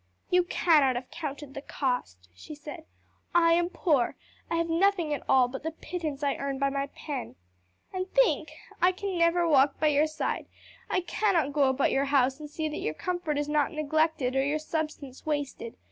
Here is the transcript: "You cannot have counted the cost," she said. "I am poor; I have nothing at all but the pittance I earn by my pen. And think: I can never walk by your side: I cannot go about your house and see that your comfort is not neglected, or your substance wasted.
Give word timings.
"You 0.31 0.41
cannot 0.45 0.95
have 0.95 1.11
counted 1.11 1.53
the 1.53 1.61
cost," 1.61 2.27
she 2.33 2.55
said. 2.55 2.85
"I 3.35 3.53
am 3.53 3.69
poor; 3.69 4.15
I 4.49 4.55
have 4.55 4.67
nothing 4.67 5.13
at 5.13 5.21
all 5.29 5.47
but 5.47 5.61
the 5.61 5.69
pittance 5.69 6.23
I 6.23 6.37
earn 6.37 6.57
by 6.57 6.71
my 6.71 6.87
pen. 6.87 7.35
And 7.93 8.09
think: 8.09 8.49
I 8.81 8.93
can 8.93 9.15
never 9.15 9.47
walk 9.47 9.79
by 9.79 9.89
your 9.89 10.07
side: 10.07 10.47
I 10.89 11.01
cannot 11.01 11.53
go 11.53 11.69
about 11.69 11.91
your 11.91 12.05
house 12.05 12.39
and 12.39 12.49
see 12.49 12.67
that 12.67 12.79
your 12.79 12.95
comfort 12.95 13.37
is 13.37 13.47
not 13.47 13.73
neglected, 13.73 14.35
or 14.35 14.43
your 14.43 14.57
substance 14.57 15.23
wasted. 15.27 15.77